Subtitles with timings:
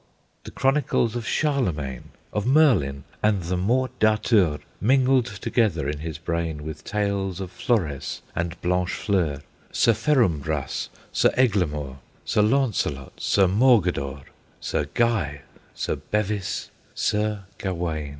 [0.45, 6.63] The chronicles of Charlemagne, Of Merlin and the Mort d'Arthure, Mingled together in his brain
[6.63, 14.23] With tales of Flores and Blanchefleur, Sir Ferumbras, Sir Eglamour, Sir Launcelot, Sir Morgadour,
[14.59, 15.41] Sir Guy,
[15.75, 18.09] Sir Bevis, Sir Gawain.